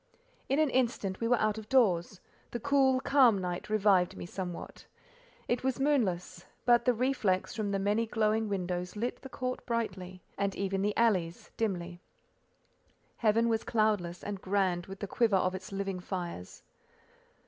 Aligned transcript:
In 0.49 0.57
an 0.57 0.71
instant 0.71 1.19
we 1.19 1.27
were 1.27 1.37
out 1.39 1.59
of 1.59 1.69
doors: 1.69 2.21
the 2.49 2.59
cool, 2.59 2.99
calm 3.01 3.37
night 3.37 3.69
revived 3.69 4.17
me 4.17 4.25
somewhat. 4.25 4.87
It 5.47 5.63
was 5.63 5.79
moonless, 5.79 6.47
but 6.65 6.85
the 6.85 6.93
reflex 6.95 7.53
from 7.55 7.69
the 7.69 7.77
many 7.77 8.07
glowing 8.07 8.49
windows 8.49 8.95
lit 8.95 9.21
the 9.21 9.29
court 9.29 9.63
brightly, 9.67 10.23
and 10.39 10.55
even 10.55 10.81
the 10.81 10.97
alleys—dimly. 10.97 12.01
Heaven 13.17 13.47
was 13.47 13.63
cloudless, 13.63 14.23
and 14.23 14.41
grand 14.41 14.87
with 14.87 15.01
the 15.01 15.07
quiver 15.07 15.35
of 15.37 15.53
its 15.53 15.71
living 15.71 15.99
fires. 15.99 16.63